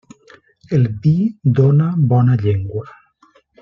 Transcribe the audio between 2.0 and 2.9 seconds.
bona llengua.